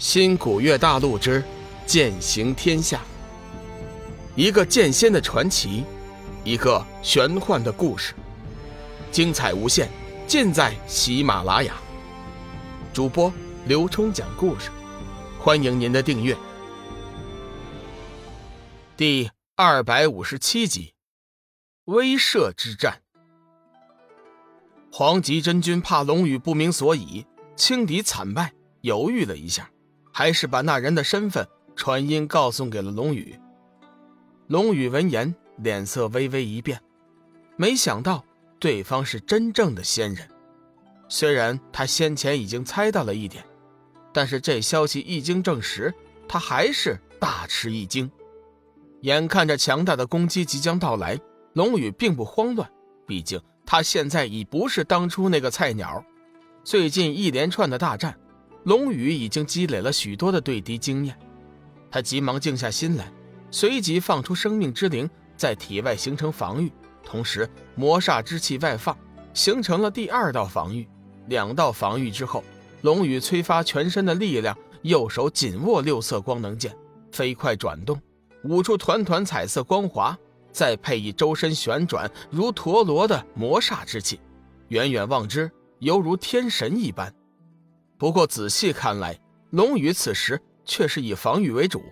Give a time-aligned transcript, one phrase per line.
[0.00, 1.44] 新古月大陆之
[1.84, 3.02] 剑行天下，
[4.34, 5.84] 一个剑仙的传奇，
[6.42, 8.14] 一个玄幻的故事，
[9.12, 9.90] 精彩无限，
[10.26, 11.74] 尽在喜马拉雅。
[12.94, 13.30] 主播
[13.66, 14.70] 刘冲讲故事，
[15.38, 16.34] 欢迎您的订阅。
[18.96, 20.94] 第二百五十七集，
[21.84, 23.02] 威慑之战。
[24.90, 29.70] 黄极真君怕龙宇不明所以，轻敌惨败，犹豫了一下。
[30.20, 33.34] 还是把那人的身份传音告诉给了龙宇。
[34.48, 36.78] 龙宇闻言，脸色微微一变，
[37.56, 38.22] 没想到
[38.58, 40.28] 对方是真正的仙人。
[41.08, 43.42] 虽然他先前已经猜到了一点，
[44.12, 45.90] 但是这消息一经证实，
[46.28, 48.10] 他还是大吃一惊。
[49.00, 51.18] 眼看着强大的攻击即将到来，
[51.54, 52.70] 龙宇并不慌乱，
[53.06, 56.04] 毕竟他现在已不是当初那个菜鸟。
[56.62, 58.19] 最近一连串的大战。
[58.64, 61.18] 龙宇已经积累了许多的对敌经验，
[61.90, 63.10] 他急忙静下心来，
[63.50, 66.70] 随即放出生命之灵，在体外形成防御，
[67.02, 68.96] 同时魔煞之气外放，
[69.32, 70.86] 形成了第二道防御。
[71.26, 72.44] 两道防御之后，
[72.82, 76.76] 龙宇催发全身的力量，右手紧握六色光能剑，
[77.12, 78.00] 飞快转动，
[78.44, 80.18] 舞出团团彩色光华，
[80.52, 84.20] 再配以周身旋转如陀螺的魔煞之气，
[84.68, 87.14] 远远望之犹如天神一般。
[88.00, 89.20] 不过仔细看来，
[89.50, 91.82] 龙宇此时却是以防御为主，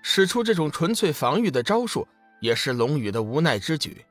[0.00, 2.06] 使出这种纯粹防御的招数，
[2.40, 4.06] 也是龙宇的无奈之举。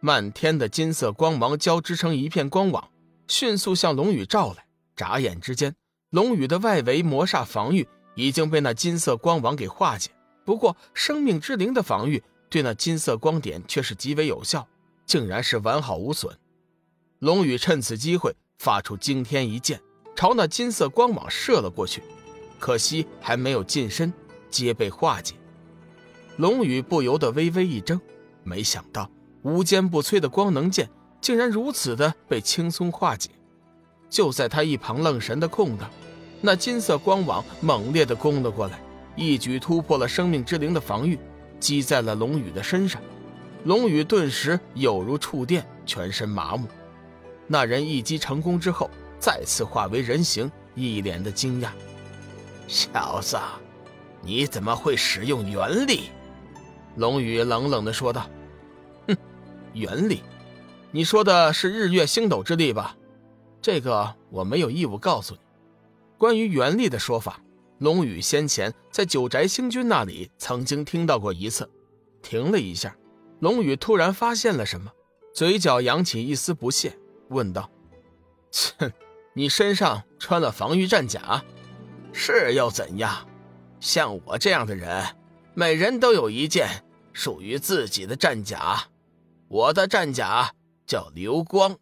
[0.00, 2.90] 漫天的金色光芒交织成一片光网，
[3.28, 4.66] 迅速向龙宇照来。
[4.96, 5.72] 眨眼之间，
[6.10, 10.10] 龙宇的外围魔煞防御已经被那金色光网给化解。
[10.44, 14.66] 不过，生命之灵的防御对那金色光点却是极为有效，
[15.06, 16.36] 竟然是完好无损。
[17.20, 19.80] 龙宇趁此机会发出惊天一剑。
[20.18, 22.02] 朝那金色光网射了过去，
[22.58, 24.12] 可惜还没有近身，
[24.50, 25.36] 皆被化解。
[26.38, 28.00] 龙宇不由得微微一怔，
[28.42, 29.08] 没想到
[29.42, 30.90] 无坚不摧的光能剑
[31.20, 33.30] 竟然如此的被轻松化解。
[34.10, 35.88] 就在他一旁愣神的空档，
[36.40, 38.80] 那金色光网猛烈的攻了过来，
[39.14, 41.16] 一举突破了生命之灵的防御，
[41.60, 43.00] 击在了龙宇的身上。
[43.62, 46.66] 龙宇顿时有如触电，全身麻木。
[47.46, 48.90] 那人一击成功之后。
[49.20, 51.70] 再次化为人形，一脸的惊讶。
[52.66, 53.36] 小子，
[54.22, 56.10] 你怎么会使用元力？
[56.96, 58.28] 龙宇冷冷的说道。
[59.06, 59.16] 哼，
[59.72, 60.22] 元力？
[60.90, 62.96] 你说的是日月星斗之力吧？
[63.60, 65.40] 这个我没有义务告诉你。
[66.16, 67.40] 关于元力的说法，
[67.78, 71.68] 龙宇先前在九宅星君那里曾经听到过一次。
[72.22, 72.96] 停了一下，
[73.40, 74.90] 龙宇突然发现了什么，
[75.32, 77.70] 嘴角扬起一丝不屑，问道
[78.50, 78.74] ：“切。”
[79.38, 81.44] 你身上穿了防御战甲，
[82.12, 83.24] 是又怎样？
[83.78, 85.06] 像我这样的人，
[85.54, 86.68] 每人都有一件
[87.12, 88.82] 属于自己的战甲。
[89.46, 90.50] 我的战甲
[90.88, 91.76] 叫流光，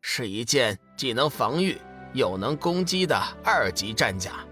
[0.00, 1.80] 是一件既能防御
[2.12, 4.44] 又能攻击的二级战甲，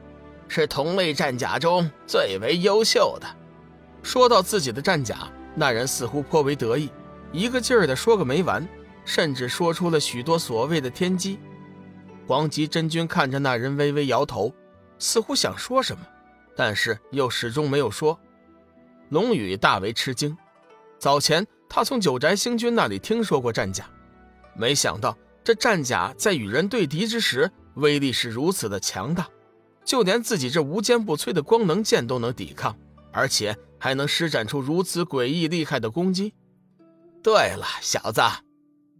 [0.46, 3.26] 是同类战甲中最为优秀的。
[4.00, 6.88] 说到自己的战甲，那人似乎颇为得意，
[7.32, 8.64] 一个劲儿的说个没完，
[9.04, 11.40] 甚至说出了许多所谓的天机。
[12.26, 14.52] 黄极真君看着那人，微微摇头，
[14.98, 16.02] 似乎想说什么，
[16.56, 18.18] 但是又始终没有说。
[19.10, 20.36] 龙宇大为吃惊，
[20.98, 23.84] 早前他从九宅星君那里听说过战甲，
[24.56, 29.28] 没想到这战甲在与人对敌之时，威力是如此的强大，
[29.84, 32.74] 就连自己这无坚不摧的光能剑都能抵抗，
[33.12, 36.32] 而且还能施展出如此诡异厉害的攻击。
[37.22, 38.22] 对了，小子，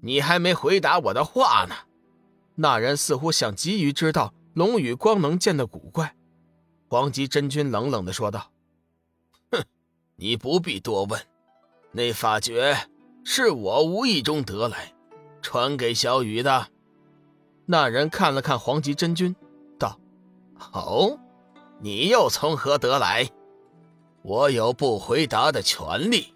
[0.03, 1.75] 你还没回答我的话呢。
[2.57, 6.15] 那人似乎想急于知道龙与光能剑的古怪，
[6.89, 8.53] 黄极真君冷冷的说道
[9.51, 9.65] ：“哼，
[10.17, 11.21] 你不必多问，
[11.93, 12.77] 那法诀
[13.25, 14.95] 是我无意中得来，
[15.43, 16.69] 传给小雨的。”
[17.67, 19.35] 那人看了看黄极真君，
[19.79, 19.99] 道
[20.73, 21.19] ：“哦，
[21.81, 23.29] 你又从何得来？
[24.23, 26.35] 我有不回答的权利。”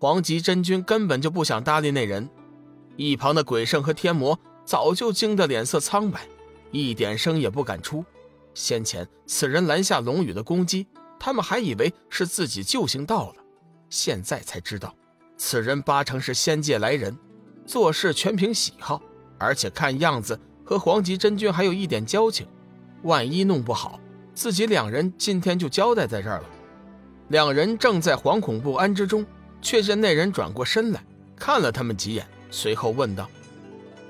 [0.00, 2.28] 黄极真君根本就不想搭理那人，
[2.96, 4.40] 一旁的鬼圣和天魔。
[4.70, 6.20] 早就惊得脸色苍白，
[6.70, 8.04] 一点声也不敢出。
[8.54, 10.86] 先前此人拦下龙宇的攻击，
[11.18, 13.34] 他们还以为是自己救星到了，
[13.88, 14.94] 现在才知道，
[15.36, 17.18] 此人八成是仙界来人，
[17.66, 19.02] 做事全凭喜好，
[19.38, 22.46] 而且看样子和黄极真君还有一点交情。
[23.02, 23.98] 万一弄不好，
[24.36, 26.44] 自己两人今天就交代在这儿了。
[27.26, 29.26] 两人正在惶恐不安之中，
[29.60, 33.28] 却见那人转过身来看了他们几眼，随后问道。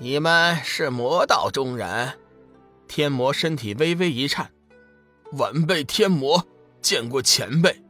[0.03, 2.19] 你们是魔道中人？
[2.89, 4.51] 天魔身体微微一颤，
[5.33, 6.43] 晚辈天魔
[6.81, 7.83] 见过前辈，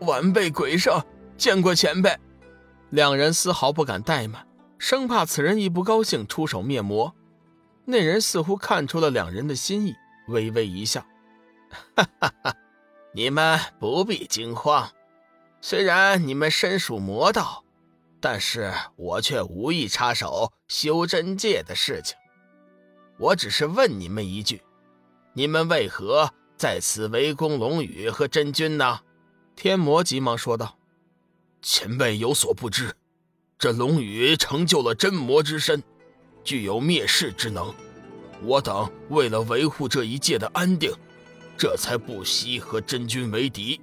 [0.00, 1.00] 晚辈鬼圣
[1.36, 2.18] 见过前辈。
[2.88, 4.44] 两人丝毫不敢怠慢，
[4.76, 7.14] 生怕此人一不高兴出手灭魔。
[7.84, 9.94] 那人似乎看出了两人的心意，
[10.26, 11.06] 微微一笑
[11.94, 12.56] ：“哈哈哈，
[13.14, 14.90] 你们不必惊慌。
[15.60, 17.62] 虽然你们身属魔道，
[18.20, 22.16] 但是我却无意插手修真界的事情。
[23.18, 24.62] 我只是问你们一句：
[25.34, 29.00] 你们为何在此围攻龙宇和真君呢？”
[29.56, 30.76] 天魔急忙说道。
[31.62, 32.96] 前辈有所不知，
[33.58, 35.82] 这龙宇成就了真魔之身，
[36.42, 37.74] 具有灭世之能。
[38.42, 40.90] 我等为了维护这一界的安定，
[41.58, 43.78] 这才不惜和真君为敌，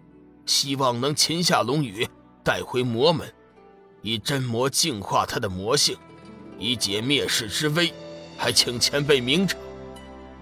[0.48, 2.08] 希望能擒下龙宇，
[2.44, 3.32] 带回魔门，
[4.02, 5.98] 以真魔净化他的魔性，
[6.58, 7.94] 以解灭世之危。
[8.38, 9.58] 还请前辈明察。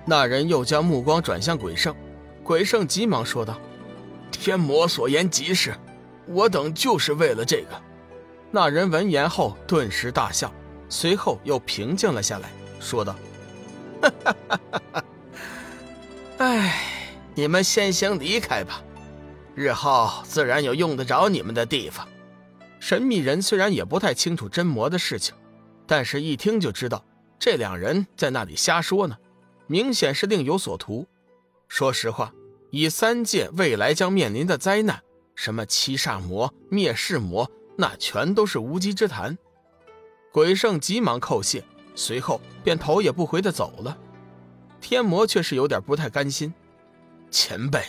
[0.05, 1.95] 那人又将目光转向鬼圣，
[2.43, 3.57] 鬼圣急忙说道
[4.29, 5.73] ：“天魔所言极是。”
[6.27, 7.81] 我等就是为了这个。
[8.51, 10.51] 那人闻言后顿时大笑，
[10.89, 12.49] 随后又平静了下来，
[12.79, 13.15] 说道
[14.01, 15.03] ：“哈哈哈哈哈！
[16.39, 16.81] 哎，
[17.33, 18.81] 你们先行离开吧，
[19.53, 22.07] 日后自然有用得着你们的地方。”
[22.85, 25.33] 神秘人虽然也不太清楚真魔的事情，
[25.87, 27.03] 但是一听就知道
[27.39, 29.17] 这两人在那里瞎说呢，
[29.65, 31.07] 明显是另有所图。
[31.67, 32.31] 说实话，
[32.69, 35.01] 以三界未来将面临的灾难。
[35.33, 39.35] 什么七煞魔、灭世魔，那全都是无稽之谈。
[40.31, 41.63] 鬼圣急忙叩谢，
[41.95, 43.97] 随后便头也不回的走了。
[44.79, 46.53] 天魔却是有点不太甘心
[47.31, 47.83] ：“前辈，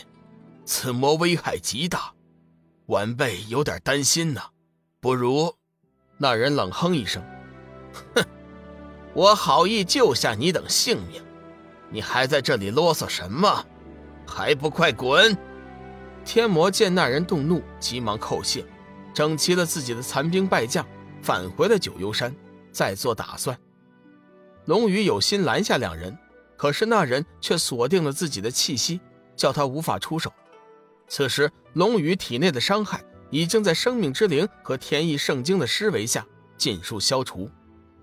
[0.65, 2.15] 此魔危害极大，
[2.87, 4.41] 晚辈有点担心呢。
[4.99, 5.53] 不如……”
[6.17, 7.23] 那人冷哼一声
[8.15, 8.25] ：“哼，
[9.13, 11.21] 我好意救下你等性命，
[11.89, 13.65] 你还在这里啰嗦什么？
[14.25, 15.37] 还不快滚！”
[16.25, 18.65] 天魔见那人动怒，急忙叩谢，
[19.13, 20.85] 整齐了自己的残兵败将，
[21.21, 22.35] 返回了九幽山，
[22.71, 23.57] 再做打算。
[24.65, 26.17] 龙宇有心拦下两人，
[26.57, 28.99] 可是那人却锁定了自己的气息，
[29.35, 30.33] 叫他无法出手。
[31.07, 36.25] 此时，龙宇体内的伤害已经在生命之灵和天意圣经的施为下
[36.57, 37.49] 尽数消除，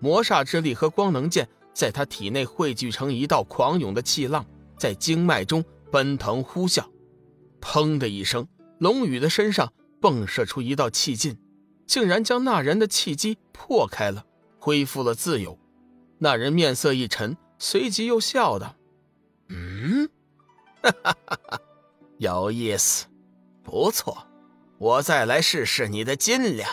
[0.01, 4.45] 魔煞之力和光能剑在他体内汇聚成一道狂涌的气浪，
[4.79, 6.85] 在经脉中奔腾呼啸。
[7.61, 8.47] 砰的一声，
[8.79, 11.39] 龙宇的身上迸射出一道气劲，
[11.87, 14.25] 竟然将那人的气机破开了，
[14.59, 15.59] 恢复了自由。
[16.19, 18.77] 那人面色一沉，随即又笑道
[19.49, 20.09] ：“嗯，
[20.83, 21.61] 哈哈哈哈，
[22.19, 23.07] 有意思，
[23.63, 24.27] 不错，
[24.79, 26.69] 我再来试试你的斤两。”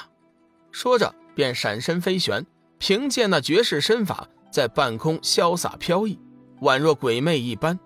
[0.72, 2.46] 说着便闪身飞旋，
[2.78, 6.20] 凭借那绝世身法，在半空潇洒飘逸，
[6.62, 7.80] 宛若鬼魅一般。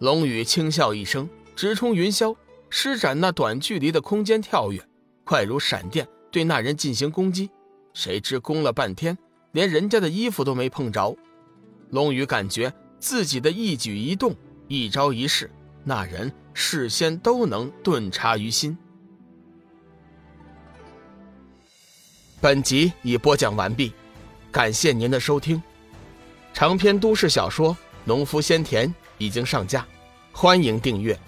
[0.00, 1.28] 龙宇轻笑一声。
[1.56, 2.36] 直冲云霄，
[2.68, 4.84] 施展那短距离的空间跳跃，
[5.22, 7.48] 快如闪电，对那人进行攻击。
[7.92, 9.16] 谁知攻了半天，
[9.52, 11.16] 连人家的衣服都没碰着。
[11.90, 14.34] 龙宇感觉自己的一举一动、
[14.66, 15.48] 一招一式，
[15.84, 18.76] 那人事先都能顿察于心。
[22.44, 23.90] 本集已播讲完毕，
[24.52, 25.62] 感谢您的收听。
[26.52, 27.72] 长篇都市小说
[28.04, 28.86] 《农夫先田》
[29.16, 29.86] 已经上架，
[30.30, 31.18] 欢迎订阅。